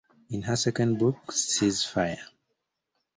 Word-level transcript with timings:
In 0.31 0.41
her 0.41 0.55
second 0.55 0.97
book, 0.97 1.27
Ceasefire! 1.31 2.17